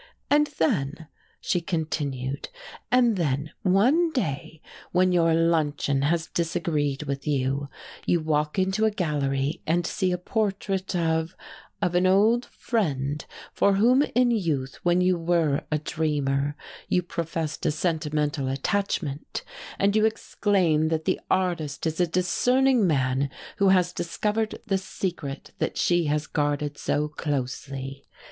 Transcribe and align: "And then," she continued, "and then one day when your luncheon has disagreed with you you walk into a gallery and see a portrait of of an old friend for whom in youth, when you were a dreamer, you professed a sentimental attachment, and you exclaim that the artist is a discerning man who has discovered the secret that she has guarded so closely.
"And 0.31 0.47
then," 0.57 1.09
she 1.39 1.61
continued, 1.61 2.49
"and 2.91 3.17
then 3.17 3.51
one 3.61 4.11
day 4.13 4.59
when 4.91 5.11
your 5.11 5.35
luncheon 5.35 6.01
has 6.01 6.25
disagreed 6.25 7.03
with 7.03 7.27
you 7.27 7.69
you 8.07 8.19
walk 8.19 8.57
into 8.57 8.85
a 8.85 8.89
gallery 8.89 9.61
and 9.67 9.85
see 9.85 10.11
a 10.11 10.17
portrait 10.17 10.95
of 10.95 11.35
of 11.83 11.93
an 11.93 12.07
old 12.07 12.45
friend 12.47 13.23
for 13.53 13.73
whom 13.73 14.01
in 14.15 14.31
youth, 14.31 14.79
when 14.81 15.01
you 15.01 15.19
were 15.19 15.65
a 15.71 15.77
dreamer, 15.77 16.55
you 16.89 17.03
professed 17.03 17.63
a 17.67 17.71
sentimental 17.71 18.47
attachment, 18.47 19.43
and 19.77 19.95
you 19.95 20.03
exclaim 20.07 20.87
that 20.87 21.05
the 21.05 21.21
artist 21.29 21.85
is 21.85 21.99
a 21.99 22.07
discerning 22.07 22.87
man 22.87 23.29
who 23.57 23.69
has 23.69 23.93
discovered 23.93 24.59
the 24.65 24.79
secret 24.79 25.51
that 25.59 25.77
she 25.77 26.05
has 26.05 26.25
guarded 26.25 26.75
so 26.75 27.07
closely. 27.07 28.07